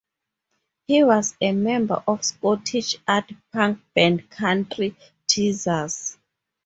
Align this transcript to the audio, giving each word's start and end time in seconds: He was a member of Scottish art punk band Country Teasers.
He 0.87 1.03
was 1.03 1.35
a 1.39 1.51
member 1.51 2.01
of 2.07 2.23
Scottish 2.25 2.95
art 3.07 3.31
punk 3.53 3.81
band 3.93 4.31
Country 4.31 4.95
Teasers. 5.27 6.17